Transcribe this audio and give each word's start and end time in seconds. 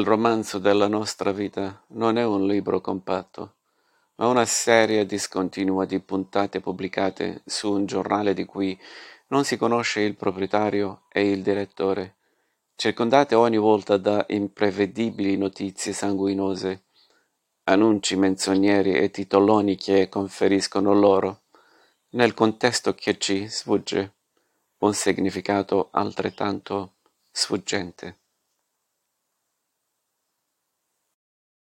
Il 0.00 0.06
romanzo 0.06 0.58
della 0.58 0.88
nostra 0.88 1.30
vita 1.30 1.84
non 1.88 2.16
è 2.16 2.24
un 2.24 2.46
libro 2.46 2.80
compatto, 2.80 3.56
ma 4.14 4.28
una 4.28 4.46
serie 4.46 5.04
discontinua 5.04 5.84
di 5.84 6.00
puntate 6.00 6.60
pubblicate 6.60 7.42
su 7.44 7.70
un 7.70 7.84
giornale 7.84 8.32
di 8.32 8.46
cui 8.46 8.80
non 9.26 9.44
si 9.44 9.58
conosce 9.58 10.00
il 10.00 10.16
proprietario 10.16 11.02
e 11.12 11.30
il 11.30 11.42
direttore, 11.42 12.16
circondate 12.76 13.34
ogni 13.34 13.58
volta 13.58 13.98
da 13.98 14.24
imprevedibili 14.30 15.36
notizie 15.36 15.92
sanguinose, 15.92 16.84
annunci 17.64 18.16
menzogneri 18.16 18.94
e 18.94 19.10
titoloni 19.10 19.76
che 19.76 20.08
conferiscono 20.08 20.94
loro, 20.94 21.42
nel 22.12 22.32
contesto 22.32 22.94
che 22.94 23.18
ci 23.18 23.48
sfugge, 23.48 24.14
un 24.78 24.94
significato 24.94 25.88
altrettanto 25.90 26.94
sfuggente. 27.30 28.19